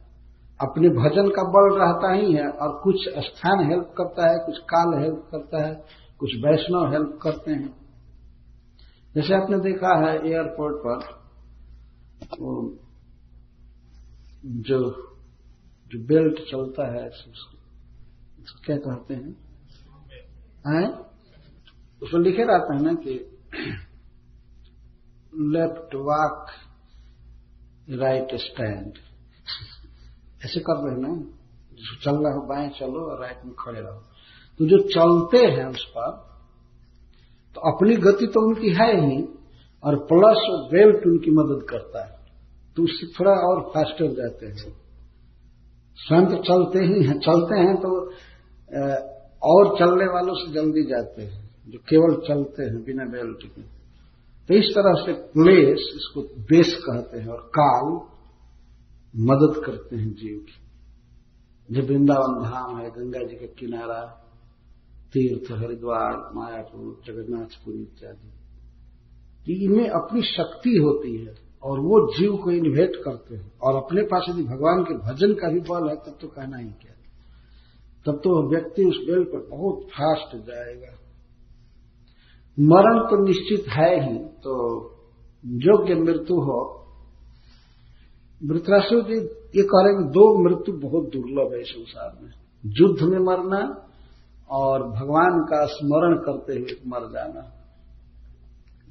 अपने 0.61 0.89
भजन 0.89 1.29
का 1.29 1.43
बल 1.43 1.79
रहता 1.79 2.13
ही 2.13 2.33
है 2.33 2.49
और 2.49 2.81
कुछ 2.83 2.95
स्थान 3.09 3.69
हेल्प 3.69 3.93
करता 3.97 4.29
है, 4.31 4.45
कुछ 4.45 4.57
काल 4.57 5.03
हेल्प 5.03 5.27
करता 5.31 5.67
है, 5.67 5.85
कुछ 6.19 6.29
वैष्णव 6.35 6.91
हेल्प 6.91 7.19
करते 7.21 7.51
हैं। 7.51 7.75
जैसे 9.15 9.33
आपने 9.33 9.57
देखा 9.59 10.07
है 10.07 10.27
एयरपोर्ट 10.27 10.75
पर, 10.77 11.17
वो 12.41 12.77
जो 14.45 15.07
जो 15.91 15.99
बेल्ट 15.99 16.39
चलता 16.39 16.93
है, 16.93 17.07
उसको 17.07 18.65
क्या 18.65 18.77
कहते 18.77 19.13
हैं? 19.13 19.31
हैं? 20.67 20.93
उसमें 22.03 22.21
लिखे 22.21 22.43
रहते 22.43 22.75
हैं 22.75 22.81
ना 22.81 22.93
कि 22.93 23.11
लेफ़्ट 25.35 25.95
वॉक 25.95 26.45
राइट 27.89 28.27
स्टैंड 28.35 29.06
ऐसे 30.47 30.59
कर 30.61 30.83
रहे 30.83 30.93
हैं 30.93 31.01
ना? 31.01 31.13
चल 32.03 32.15
रहा 32.17 32.33
हो, 32.33 32.41
बाएँ 32.47 32.69
चलो 32.79 33.01
और 33.05 33.21
राइट 33.21 33.45
में 33.45 33.53
खड़े 33.59 33.79
रहो। 33.79 33.99
तो 34.59 34.65
जो 34.67 34.77
चलते 34.89 35.45
हैं 35.47 35.65
उस 35.67 35.83
पर 35.95 36.11
तो 37.55 37.61
अपनी 37.71 37.95
गति 37.97 38.27
तो 38.27 38.41
उनकी 38.47 38.69
है 38.73 38.89
ही 39.01 39.17
और 39.83 39.95
प्लस 40.05 40.41
बेल्ट 40.71 41.05
उनकी 41.07 41.31
मदद 41.33 41.61
करता 41.69 42.03
है। 42.05 42.15
तो 42.77 42.83
उससे 42.83 43.07
थोड़ा 43.13 43.31
और 43.45 43.61
फास्टर 43.69 44.09
जाते 44.15 44.45
हैं 44.47 44.73
स्वयं 45.97 46.25
तो 46.25 46.37
चलते 46.43 46.79
ही 46.81 47.05
हैं, 47.05 47.17
चलते 47.19 47.59
हैं 47.59 47.75
तो 47.77 47.91
और 49.43 49.69
चलने 49.79 50.05
वालों 50.07 50.33
से 50.35 50.51
जल्दी 50.53 50.83
जाते 50.85 51.21
हैं, 51.21 51.39
जो 51.67 51.79
केवल 51.89 52.15
चलते 52.27 52.63
हैं 52.63 52.83
बिना 52.83 53.05
बेल्ट 53.05 53.45
के। 53.45 53.61
तो 54.49 54.53
इस 54.53 54.69
तरह 54.75 54.93
से 55.05 55.13
प्लेस 55.31 55.87
इसको 55.95 56.21
बेस 56.45 56.75
कहते 56.83 57.19
हैं 57.19 57.29
और 57.29 57.41
काल 57.57 57.89
मदद 59.19 59.65
करते 59.65 59.95
हैं 59.95 60.13
जीव 60.13 60.39
की। 60.39 60.67
जब 61.75 61.87
वृंदावन 61.87 62.49
धाम 62.49 62.77
है, 62.77 62.89
गंगा 62.89 63.23
जी 63.23 63.35
का 63.35 63.45
किनारा, 63.45 64.23
तीर्थ, 65.13 65.51
हरिद्वार, 65.51 66.31
मायापुर, 66.35 67.01
जगन्नाथपुरी 67.05 67.81
इत्यादि 67.81 68.29
तो 69.37 69.63
इनमें 69.63 69.89
अपनी 69.89 70.21
शक्ति 70.21 70.69
होती 70.69 71.25
है 71.25 71.35
और 71.63 71.79
वो 71.79 72.19
जीव 72.19 72.37
को 72.37 72.51
इन्वेट 72.51 72.91
करते 72.95 73.35
हैं। 73.35 73.51
और 73.63 73.75
अपने 73.75 74.01
पास 74.01 74.25
यदि 74.29 74.43
भगवान 74.43 74.83
के 74.83 74.93
भजन 74.93 75.33
का 75.33 75.49
भी 75.49 75.59
बल 75.59 75.89
है, 75.89 75.95
तब 75.95 76.17
तो 76.21 76.27
कहना 76.27 76.57
ही 76.57 76.69
क्या? 76.69 76.93
तब 78.05 78.17
तो 78.17 78.49
व्यक्ति 78.49 78.83
उस 78.85 78.97
बेल 78.97 79.23
पर 79.23 79.57
बहुत 79.57 79.83
फास्ट 79.83 80.35
जाएगा। 80.35 80.93
मरण 82.59 82.99
तो 82.99 83.25
निश्चित 83.25 83.67
है 83.69 84.11
ही 84.11 84.19
तो 84.19 84.53
योग्य 85.45 85.95
मृत्यु 85.95 86.37
हो 86.37 86.76
वृतराष्ट्र 88.43 89.01
जी, 89.01 89.15
ये 89.59 89.63
कह 89.63 89.83
रहे 89.83 89.93
हैं 89.93 90.11
दो 90.11 90.43
मृत्यु 90.43 90.89
बहुत 90.89 91.05
दुर्लभ 91.05 91.53
है 91.53 91.63
संसार 91.63 92.17
में। 92.21 92.31
युद्ध 92.65 93.01
में 93.01 93.19
मरना 93.19 93.87
और 94.49 94.83
भगवान 94.83 95.45
का 95.49 95.65
स्मरण 95.65 96.17
करते 96.17 96.53
हुए 96.53 96.81
मर 96.87 97.11
जाना। 97.13 97.41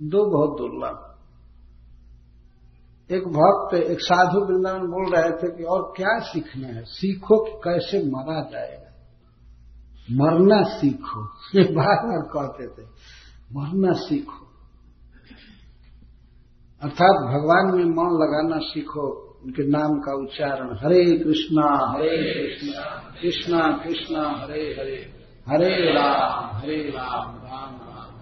दो 0.03 0.31
बहुत 0.31 0.59
दुर्लभ। 0.59 1.17
एक 3.11 3.23
भक्त, 3.23 3.75
एक 3.75 4.01
साधु 4.01 4.41
वृंदावन 4.41 4.81
बोल 4.81 5.15
रहे 5.15 5.31
थे 5.31 5.57
कि 5.57 5.65
और 5.65 5.93
क्या 5.97 6.19
सीखना 6.19 6.67
है? 6.67 6.85
सीखो 6.85 7.45
कि 7.45 7.53
कैसे 7.65 7.99
मरा 8.11 8.41
जाएगा 8.41 8.87
मरना 10.11 10.63
सीखो। 10.63 11.25
ये 11.59 11.65
बार 11.65 12.07
बार 12.07 12.23
कहते 12.23 12.67
थे। 12.67 12.87
मरना 13.53 13.93
सीखो। 13.93 14.47
अर्थात 16.83 17.17
भगवान 17.23 17.67
में 17.67 17.85
मन 17.85 18.19
लगाना 18.23 18.59
सीखो। 18.59 19.36
उनके 19.47 19.63
नाम 19.63 19.99
का 19.99 20.13
उच्चारण 20.15 20.77
हरे 20.77 21.19
कृष्णा 21.19 21.67
हरे 21.93 22.17
कृष्णा 22.35 22.85
कृष्णा 23.23 23.83
कृष्णा, 23.85 24.23
हरे 24.29 24.63
हरे 24.79 25.13
हरे 25.49 25.93
राम 25.93 26.57
हरे 26.57 26.77
राम 26.91 27.37
राम 27.37 27.75
राम। 27.75 28.15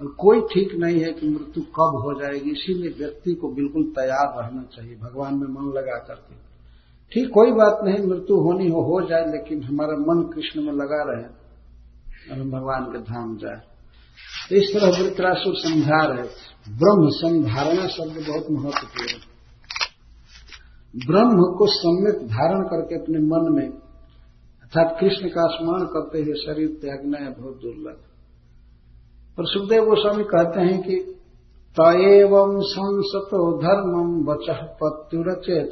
और 0.00 0.14
कोई 0.18 0.40
ठीक 0.40 0.74
नहीं 0.74 1.00
है 1.00 1.12
कि 1.12 1.28
मृत्यु 1.28 1.62
कब 1.62 1.96
हो 2.04 2.20
जाएगी, 2.20 2.50
इसीलिए 2.50 2.90
व्यक्ति 2.98 3.34
को 3.34 3.48
बिल्कुल 3.48 3.84
तैयार 3.84 4.42
रहना 4.42 4.62
चाहिए, 4.62 4.96
भगवान 4.96 5.34
में 5.34 5.48
मन 5.48 5.72
लगा 5.78 5.98
करके। 5.98 6.34
ठीक 7.12 7.28
कोई 7.28 7.52
बात 7.52 7.80
नहीं, 7.84 8.06
मृत्यु 8.06 8.36
होनी 8.36 8.68
हो 8.68 8.82
हो 8.82 9.00
जाए, 9.08 9.24
लेकिन 9.24 9.62
हमारा 9.62 9.96
मन 9.96 10.22
कृष्ण 10.34 10.62
में 10.62 10.72
लगा 10.72 11.02
रहे, 11.12 11.24
और 12.30 12.40
हम 12.40 12.50
भगवान 12.50 12.84
के 12.84 12.98
धाम 12.98 13.36
जाए। 13.36 13.60
तो 14.48 14.56
इस 14.56 14.74
तरह 14.74 15.02
वृत्रासुर 15.02 15.54
समझा 15.56 16.04
रहे 16.04 16.22
ब्रह्म 16.78 17.08
संधारणा 17.08 17.86
शब्द 17.88 18.24
बहुत 18.28 18.46
महत्वपूर्ण 18.50 19.31
ब्रह्म 20.94 21.44
को 21.58 21.66
सम्यक 21.66 22.26
धारण 22.28 22.62
करके 22.62 22.94
अपने 22.94 23.18
मन 23.18 23.46
में 23.52 23.68
अर्थात 23.68 24.96
कृष्ण 25.00 25.28
का 25.28 25.44
स्मरण 25.46 25.84
करते 25.84 26.18
हुए 26.22 26.34
शरीर 26.34 26.68
त्यागना 26.80 27.18
है 27.18 27.30
बहुत 27.30 27.54
दुर्लभ। 27.54 28.00
पर 29.38 29.46
सुखदेव 29.46 29.84
गोस्वामी 29.84 30.24
कहते 30.24 30.60
हैं 30.60 30.82
कि 30.82 30.96
तएव 31.76 32.34
संसतो 32.62 33.40
धर्मम 33.58 34.10
वच 34.30 34.46
पत्युरचेत 34.82 35.70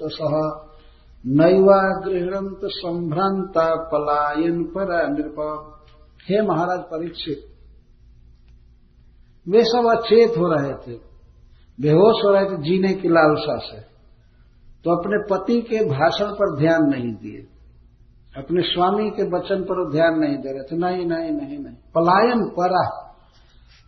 नैवा 1.24 1.80
गृहणंत 2.00 2.60
संभ्रांता 2.64 3.64
पलायन 3.74 4.62
पर 4.64 4.92
नृप 5.10 5.38
हे 6.28 6.40
महाराज 6.42 6.80
परीक्षित, 6.80 7.44
वे 9.46 9.64
सब 9.64 9.88
अचेत 9.90 10.38
हो 10.38 10.48
रहे 10.48 10.72
थे, 10.74 10.98
बेहोश 11.78 12.24
हो 12.24 12.32
रहे 12.32 12.44
थे 12.44 12.62
जीने 12.62 12.94
की 12.94 13.08
लालसा 13.08 13.56
से। 13.58 13.89
तो 14.84 14.90
अपने 14.90 15.18
पति 15.30 15.60
के 15.60 15.84
भाषण 15.84 16.26
पर 16.26 16.58
ध्यान 16.58 16.82
नहीं 16.82 17.12
दिए। 17.14 17.46
अपने 18.42 18.62
स्वामी 18.62 19.10
के 19.10 19.22
वचन 19.22 19.62
पर 19.62 19.92
ध्यान 19.92 20.18
नहीं 20.18 20.36
दे 20.36 20.52
रहे 20.52 20.62
थे। 20.62 20.76
नहीं 20.76 21.06
नहीं 21.06 21.30
नहीं 21.30 21.58
नहीं। 21.58 21.74
पलायन 21.94 22.48
परा। 22.48 23.14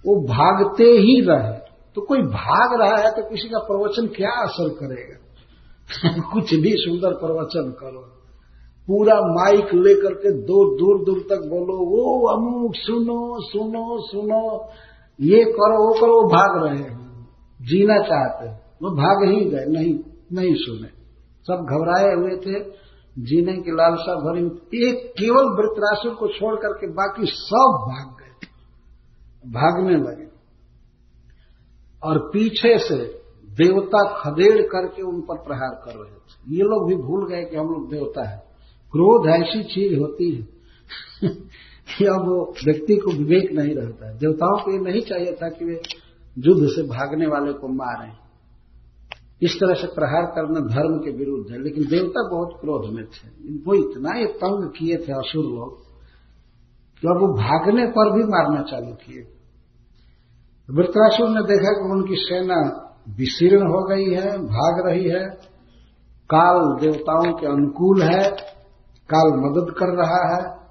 वो 0.06 0.28
भागते 0.28 0.84
ही 0.84 1.20
रहे। 1.20 1.72
तो 1.94 2.00
कोई 2.00 2.18
भाग 2.18 2.80
रहा 2.80 2.96
है 2.96 3.10
तो 3.10 3.22
किसी 3.22 3.48
का 3.48 3.58
प्रवचन 3.58 4.06
क्या 4.06 4.30
असर 4.30 4.68
करेगा? 4.68 5.18
कुछ 6.32 6.54
भी 6.54 6.72
सुंदर 6.76 7.10
प्रवचन 7.10 7.70
करो। 7.70 8.18
पूरा 8.86 9.14
माइक 9.14 9.74
लेकर 9.74 10.14
के 10.14 10.32
दूर 10.32 10.66
दूर 10.78 11.04
दूर 11.04 11.18
तक 11.18 11.48
बोलो 11.48 11.76
वो 11.76 12.26
अमुक, 12.28 12.72
सुनो 12.74 13.40
सुनो 13.40 13.98
सुनो। 14.00 14.68
ये 15.20 15.44
करो, 15.44 15.88
वो 15.88 15.94
करो, 15.94 16.22
वो 16.22 16.28
भाग 16.28 16.64
रहे 16.64 16.82
हैं। 16.82 17.02
जीना 17.62 17.98
चाहते 17.98 18.48
वो 18.82 18.90
भाग 18.90 19.34
ही 19.34 19.44
गए। 19.44 19.64
नहीं 19.68 20.11
नहीं 20.32 20.54
सुने। 20.54 20.88
सब 21.42 21.66
घबराए 21.70 22.14
हुए 22.14 22.36
थे। 22.36 22.82
जीने 23.18 23.52
की 23.52 23.70
लालसा 23.70 24.14
भरी 24.14 24.46
एक 24.88 25.10
केवल 25.10 25.44
वृतरासुर 25.44 26.14
को 26.14 26.28
छोड़ 26.28 26.54
करके 26.54 26.86
बाकी 26.86 27.22
सब 27.26 27.84
भाग 27.88 28.16
गए। 28.20 28.46
भागने 29.50 29.96
लगे। 29.96 30.26
और 32.02 32.18
पीछे 32.18 32.78
से 32.78 32.96
देवता 33.50 34.20
खदेड़ 34.20 34.62
करके 34.62 35.02
उन 35.02 35.20
पर 35.20 35.36
प्रहार 35.36 35.82
कर 35.84 35.94
रहे 35.94 36.14
थे। 36.14 36.56
ये 36.56 36.62
लोग 36.62 36.88
भी 36.88 36.96
भूल 36.96 37.28
गए 37.28 37.44
कि 37.44 37.56
हम 37.56 37.66
लोग 37.66 37.90
देवता 37.90 38.28
है। 38.28 38.38
क्रोध 38.92 39.30
ऐसी 39.30 39.64
चीज़ 39.64 40.00
होती 40.00 40.30
है 40.30 40.42
कि 41.98 42.04
अब 42.04 42.20
वो 42.20 42.54
व्यक्ति 42.64 42.96
को 42.96 43.10
विवेक 43.10 43.52
नहीं 43.52 43.74
रहता 43.74 44.08
है। 44.08 44.18
देवताओं 44.18 44.64
को 44.64 44.72
ये 44.72 44.78
नहीं 44.78 45.00
चाहिए 45.00 45.32
था 45.32 45.48
कि 45.48 45.64
वे 45.64 45.82
युद्ध 46.38 46.68
से 46.68 46.82
भागने 46.82 47.26
वाले 47.26 47.52
को 47.52 47.68
मारें। 47.68 48.21
इस 49.42 49.54
तरह 49.56 49.74
से 49.74 49.86
प्रहार 49.86 50.22
करना 50.22 50.60
धर्म 50.60 50.98
के 50.98 51.10
विरुद्ध 51.10 51.52
है, 51.52 51.62
लेकिन 51.62 51.84
देवता 51.84 52.28
बहुत 52.30 52.58
क्रोध 52.60 52.94
में 52.94 53.04
थे। 53.04 53.28
वो 53.66 53.74
इतना 53.74 54.18
ये 54.18 54.26
तंग 54.26 54.70
किए 54.70 54.96
थे 54.96 55.12
असुर 55.12 55.44
लोग 55.44 55.78
कि 57.00 57.08
अब 57.08 57.20
वो 57.20 57.28
भागने 57.28 57.86
पर 57.86 58.12
भी 58.12 58.24
मारना 58.24 58.62
चालू 58.62 58.92
किए। 58.92 59.22
वृत्रासुर 60.70 61.28
ने 61.28 61.42
देखा 61.42 61.72
कि 61.72 61.90
उनकी 61.90 62.14
सेना 62.14 62.88
विशीर्ण 63.18 63.62
हो 63.62 63.88
गई 63.88 64.04
है, 64.04 64.38
भाग 64.38 64.86
रही 64.86 65.08
है। 65.08 65.52
काल 66.30 66.80
देवताओं 66.80 67.32
के 67.32 67.46
अनुकूल 67.46 68.02
है, 68.02 68.30
काल 69.10 69.28
मदद 69.32 69.70
कर 69.70 69.86
रहा 69.86 70.34
है, 70.34 70.62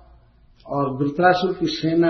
और 0.68 1.04
वृत्रासुर 1.04 1.54
की 1.54 1.66
सेना 1.66 2.10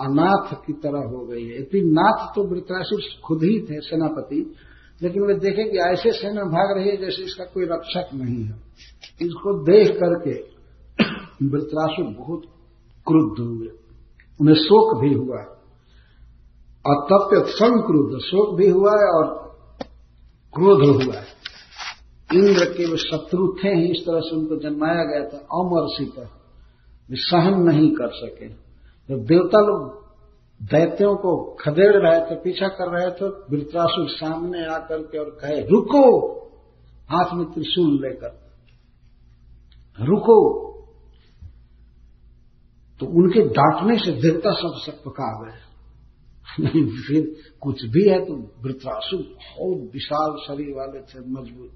अनाथ 0.00 0.54
की 0.66 0.72
तरह 0.72 0.98
हो 0.98 1.26
गई 1.26 1.44
है। 1.44 1.56
इतनी 1.58 1.80
नाथ 1.80 2.26
तो 2.34 2.44
वृत्रासुर 2.44 3.00
खुद 3.24 3.42
ही 3.42 3.60
थे, 3.60 3.80
सेनापति। 3.80 4.54
लेकिन 5.02 5.22
वे 5.22 5.34
देखे 5.34 5.64
कि 5.64 5.78
ऐसे 5.78 6.12
सेना 6.12 6.44
भाग 6.44 6.78
रही 6.78 6.88
है 6.88 6.96
जैसे 6.96 7.22
इसका 7.22 7.44
कोई 7.44 7.64
रक्षक 7.64 8.14
नहीं 8.14 8.44
है। 8.44 8.54
इसको 9.22 9.62
देख 9.62 9.96
करके 9.96 10.32
वृत्रासुर 11.46 12.04
बहुत 12.04 12.42
क्रुद्ध 13.06 13.40
हुए। 13.40 13.68
उन्हें 14.40 14.54
शोक 14.54 15.00
भी 15.00 15.14
हुआ 15.14 15.56
अतप्य 16.86 17.52
संक्रुद्ध, 17.52 18.18
शोक 18.24 18.58
भी 18.58 18.68
हुआ 18.68 18.90
है 18.90 19.06
और 19.06 19.50
क्रोध 20.54 21.02
हुआ 21.02 21.14
है। 21.14 21.26
इंद्र 22.34 22.64
के 22.64 22.90
वे 22.90 22.96
शत्रु 22.96 23.54
थे 23.64 23.68
ही, 23.68 23.90
इस 23.90 24.06
तरह 24.06 24.20
से 24.20 24.36
उनको 24.36 24.56
जन्माया 24.56 25.04
गया 25.04 25.28
था। 25.28 25.36
अमर 25.36 26.04
वे 27.10 27.16
सहन 27.16 27.62
नहीं 27.62 27.90
कर 27.90 28.08
सके। 28.08 28.48
जब 29.08 29.24
देवता 29.24 29.58
लोग 29.58 29.99
दैत्यों 30.62 31.16
को 31.16 31.56
खदेड़ 31.60 31.96
रहे 31.96 32.20
थे, 32.20 32.34
पीछा 32.34 32.68
कर 32.68 32.98
रहे 32.98 33.10
थे, 33.10 33.24
वृत्रासुर 33.26 34.08
सामने 34.08 34.66
आकर 34.66 35.02
के 35.02 35.18
और 35.18 35.38
कहे, 35.40 35.60
रुको! 35.60 36.32
हाथ 37.10 37.34
में 37.34 37.46
त्रिशूल 37.46 37.94
लेकर। 37.94 38.50
रुको! 40.00 40.70
तो 43.00 43.06
उनके 43.06 43.40
डांटने 43.40 43.98
से 43.98 44.12
देवता 44.12 44.50
सब 44.50 44.72
सब 44.86 44.92
पका 44.92 45.44
गए 45.44 45.70
फिर 47.08 47.36
कुछ 47.60 47.84
भी 47.84 48.08
है 48.08 48.24
तो 48.24 48.34
वृत्रासुर 48.34 49.20
बहुत 49.20 49.90
विशाल 49.92 50.36
शरीर 50.46 50.74
वाले 50.76 51.00
थे, 51.00 51.30
मज़बूत। 51.30 51.70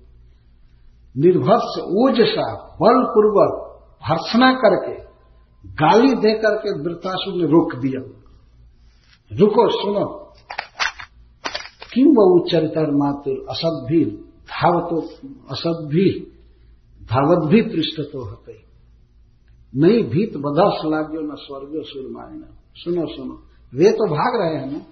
निर्भर 1.17 1.59
से 1.59 1.83
ओजसा, 1.83 2.55
बलपूर्वक 2.55 3.71
भर्सना 4.09 4.53
करके 4.53 5.05
गाली 5.73 6.15
देकर 6.15 6.57
के 6.57 6.83
वृत्रासुर 6.83 7.35
ने 7.35 7.45
रोक 7.45 7.75
दिया। 7.75 8.21
रुको 9.35 9.71
सुनो 9.71 10.05
किं 11.95 12.15
बहु 12.15 12.49
चरितर 12.51 12.91
मातुर 12.91 13.47
असभ्य 13.51 14.05
धावतो 14.49 15.01
असभ्य 15.51 16.11
धावत 17.03 17.51
भी 17.51 17.63
पृष्ठ 17.63 18.01
तो 18.13 18.25
होते। 18.25 18.65
नहीं 19.77 20.03
भीत 20.03 20.37
बधा 20.37 20.69
सलाग्यो 20.83 21.21
न 21.21 21.35
स्वर्गो 21.35 21.83
सुरमायना 21.83 22.57
सुनो 22.75 23.07
सुनो। 23.07 23.43
वे 23.75 23.91
तो 23.93 24.07
भाग 24.07 24.41
रहे 24.41 24.61
हैं 24.61 24.73
ना? 24.73 24.87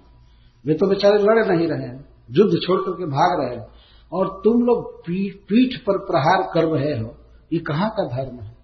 वे 0.67 0.75
तो 0.75 0.87
बेचारे 0.87 1.19
लड़ 1.19 1.57
नहीं 1.57 1.69
रहे 1.69 1.89
हैं। 1.89 2.09
युद्ध 2.31 2.59
छोड़ 2.63 2.81
करके 2.81 3.05
भाग 3.05 3.41
रहे 3.41 3.57
हैं। 3.57 3.67
और 4.13 4.41
तुम 4.45 4.63
लोग 4.63 5.03
पीठ 5.03 5.77
पर 5.77 5.99
प्रहार 5.99 6.51
कर 6.55 6.65
रहे 6.65 6.99
हो। 7.01 7.15
ये 7.53 7.59
कहाँ 7.59 7.91
का 7.91 8.05
धर्म 8.05 8.41
है? 8.41 8.57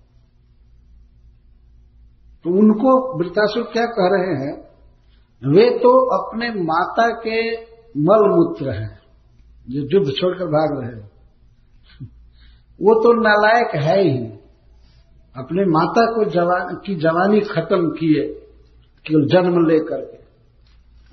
तो 2.45 2.51
उनको 2.51 3.19
वृतासुर 3.19 3.63
क्या 3.63 3.87
कह 3.87 4.09
रहे 4.17 4.47
हैं? 4.47 4.68
वे 5.47 5.79
तो 5.79 6.07
अपने 6.07 6.51
माता 6.51 7.09
के 7.09 7.53
मल 7.97 8.31
मूत्र 8.31 8.71
हैं, 8.71 9.01
जो 9.71 9.81
युद्ध 9.81 10.13
छोड़कर 10.13 10.45
भाग 10.45 10.81
रहे 10.81 11.01
हैं। 11.01 11.11
वो 12.83 13.03
तो 13.03 13.13
नालायक 13.13 13.85
है 13.85 14.03
ही। 14.03 14.27
अपने 15.37 15.65
माता 15.65 16.07
को 16.15 16.25
जवान, 16.25 16.75
की 16.87 16.95
जवानी 16.95 17.41
खत्म 17.41 17.89
किए, 17.89 18.29
केवल 19.07 19.27
जन्म 19.27 19.67
लेकर 19.67 20.01
के। 20.01 20.19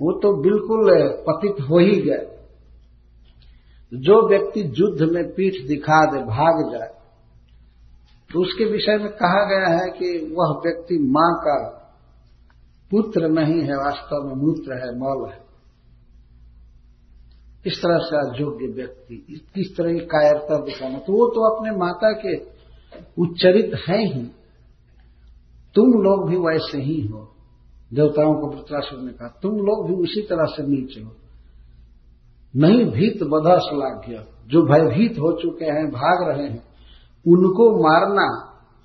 वो 0.01 0.19
तो 0.19 0.41
बिल्कुल 0.41 1.09
पतित 1.29 1.69
हो 1.69 1.79
ही 1.79 2.01
गए। 2.01 2.31
जो 3.93 4.29
व्यक्ति 4.29 4.59
युद्ध 4.59 5.01
में 5.13 5.33
पीठ 5.33 5.67
दिखा 5.67 6.05
दे, 6.05 6.19
भाग 6.19 6.71
जाए 6.71 6.89
तो 8.33 8.41
उसके 8.41 8.65
विषय 8.65 8.97
में 8.97 9.11
कहा 9.11 9.45
गया 9.45 9.81
है 9.81 9.89
कि 9.89 10.35
वह 10.37 10.61
व्यक्ति 10.65 10.97
माँ 10.97 11.35
का 11.35 11.84
पुत्र 12.91 13.27
नहीं 13.27 13.61
है, 13.61 13.75
वास्तव 13.77 14.27
में 14.27 14.35
मूत्र 14.35 14.73
है, 14.73 14.99
मौल 14.99 15.29
है। 15.31 15.45
इस 17.67 17.81
तरह 17.81 17.97
से 17.97 18.17
अयोग्य 18.17 18.67
व्यक्ति 18.67 19.15
किस 19.55 19.77
तरह 19.77 19.93
की 19.93 19.99
कायरता 19.99 20.57
दिखाना 20.57 20.97
तो 20.97 21.13
वो 21.13 21.27
तो 21.27 21.55
अपने 21.55 21.71
माता 21.77 22.11
के 22.11 22.35
उच्चरित 23.21 23.71
है 23.89 23.97
ही। 24.05 24.23
तुम 25.75 25.87
लोग 26.03 26.29
भी 26.29 26.37
वैसे 26.37 26.81
ही 26.81 27.07
हो। 27.07 27.31
देवताओं 27.93 28.33
को 28.33 28.55
वृत्रासुर 28.55 28.99
ने 28.99 29.11
कहा, 29.11 29.39
तुम 29.41 29.51
लोग 29.51 29.87
भी 29.87 29.95
उसी 29.95 30.21
तरह 30.21 30.45
से 30.45 30.63
नीचे 30.63 31.01
हो। 31.01 31.11
नहीं 32.55 32.85
भीत 32.85 33.23
बधा 33.23 33.57
श्लाघ्य 33.57 34.25
जो 34.47 34.61
भयभीत 34.61 35.11
हो 35.11 35.41
चुके 35.41 35.65
हैं, 35.65 35.91
भाग 35.91 36.29
रहे 36.29 36.47
हैं, 36.47 36.63
उनको 37.27 37.71
मारना, 37.83 38.27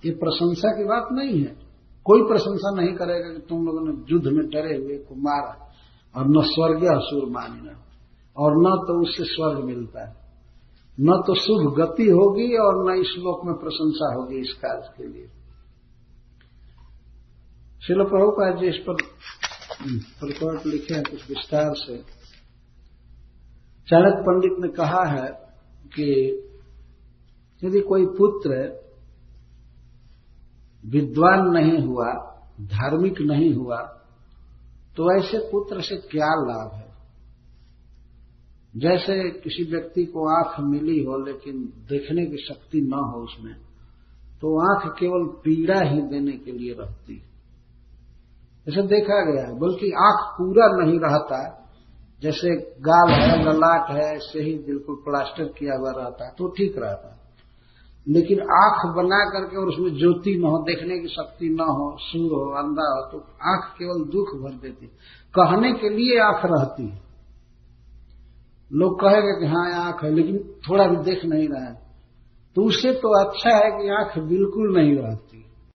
ये 0.05 0.13
प्रशंसा 0.13 0.69
की 0.69 0.85
बात 0.85 1.09
नहीं 1.13 1.41
है। 1.41 1.60
कोई 2.07 2.23
प्रशंसा 2.23 2.71
नहीं 2.81 2.95
करेगा 2.95 3.33
कि 3.33 3.41
तुम 3.49 3.67
लोगों 3.67 3.81
ने 3.81 3.93
युद्ध 4.13 4.27
में 4.27 4.47
डरे 4.51 4.77
हुए 4.77 4.97
को 4.99 5.15
मारा 5.15 5.53
और 6.15 6.27
न 6.29 6.43
स्वर्गीय 6.43 6.89
असुर 6.89 7.29
मानना 7.31 7.73
और 8.37 8.53
न 8.57 8.77
तो 8.87 9.03
उससे 9.03 9.25
स्वर्ग 9.25 9.65
मिलता 9.65 10.07
है। 10.09 10.15
न 11.01 11.23
तो 11.27 11.35
शुभ 11.35 11.75
गति 11.79 12.07
होगी 12.11 12.57
और 12.57 12.79
न 12.87 13.01
इस 13.01 13.15
लोक 13.19 13.45
में 13.45 13.55
प्रशंसा 13.55 14.15
होगी 14.15 14.41
इस 14.41 14.53
कार्य 14.53 14.95
के 14.97 15.07
लिए। 15.09 15.27
शिल 17.87 18.03
प्रभुपाद 18.05 18.59
जी 18.59 18.69
इस 18.69 18.79
पर 18.89 18.95
रिकॉर्ड 20.27 20.67
लिखे 20.67 20.95
हैं 20.95 21.03
कुछ 21.11 21.29
विस्तार 21.29 21.71
से। 21.75 21.97
चाणक 23.89 24.19
पंडित 24.21 24.59
ने 24.61 24.69
कहा 24.69 25.05
है 25.11 25.29
कि 25.95 26.09
यदि 27.63 27.81
कोई 27.81 28.07
पुत्र 28.07 28.51
विद्वान 30.85 31.47
नहीं 31.51 31.87
हुआ, 31.87 32.13
धार्मिक 32.61 33.21
नहीं 33.21 33.55
हुआ 33.55 33.81
तो 34.97 35.19
ऐसे 35.19 35.39
पुत्र 35.39 35.81
से 35.81 35.97
क्या 35.97 36.27
लाभ 36.27 36.75
है? 36.75 36.91
जैसे 38.77 39.31
किसी 39.31 39.71
व्यक्ति 39.71 40.05
को 40.05 40.27
आँख 40.29 40.61
मिली 40.61 41.05
हो 41.05 41.25
लेकिन 41.27 41.63
देखने 41.89 42.27
की 42.27 42.37
शक्ति 42.37 42.81
न 42.81 42.93
हो 42.93 43.25
उसमें 43.25 43.55
तो 44.41 44.53
आँख 44.61 44.95
केवल 44.99 45.27
पीड़ा 45.45 45.81
ही 45.81 46.03
देने 46.03 46.33
के 46.33 46.53
लिए 46.53 46.75
रहती 46.79 47.23
ऐसा 48.69 48.81
देखा 48.81 49.33
गया 49.33 49.47
है 49.47 49.59
बल्कि 49.59 49.87
आँख 49.87 50.35
पूरा 50.39 50.85
नहीं 50.85 50.99
रहता, 50.99 51.69
जैसे 52.23 52.57
गाल 52.81 53.11
है, 53.11 53.43
ललाट 53.45 53.91
है 53.91 54.17
ऐसे 54.17 54.43
ही 54.43 54.55
बिल्कुल 54.55 54.97
प्लास्टर 54.97 55.45
किया 55.45 55.77
हुआ 55.77 55.91
रहता 55.91 56.25
है 56.25 56.31
तो 56.39 56.49
ठीक 56.49 56.75
रहता। 56.79 57.15
है 57.15 57.20
लेकिन 58.09 58.41
आँख 58.41 58.97
बना 58.97 59.31
करके 59.31 59.57
और 59.57 59.69
उसमें 59.69 59.99
ज्योति 59.99 60.39
न 60.39 60.45
हो, 60.45 60.59
देखने 60.59 60.99
की 60.99 61.09
शक्ति 61.09 61.49
न 61.49 61.61
हो, 61.61 61.97
सूर 62.01 62.33
हो, 62.33 62.51
अंधा 62.51 62.83
हो 62.83 63.13
तो 63.13 63.19
आँख 63.43 63.75
केवल 63.79 64.05
दुख 64.05 64.41
भर 64.43 64.51
देती 64.51 64.87
कहने 65.35 65.73
के 65.73 65.89
लिए 65.89 66.19
आँख 66.21 66.41
रहती 66.45 66.83
है। 66.83 67.11
लोग 68.73 69.01
कहेगा 69.01 69.39
कि 69.41 69.47
हाँ 69.47 69.87
आँख 69.87 70.05
है, 70.05 70.15
लेकिन 70.15 70.39
थोड़ा 70.39 70.87
भी 70.87 70.97
देख 70.97 71.25
नहीं 71.25 71.49
रहा 71.49 71.65
है। 71.65 71.83
तो 72.57 72.63
उसे 72.63 72.93
तो 72.93 73.25
अच्छा 73.25 73.57
है 73.57 73.71
कि 73.71 73.89
आँख 73.89 74.19
बिल्कुल 74.19 74.77
नहीं 74.77 74.97
रहती। 74.97 75.40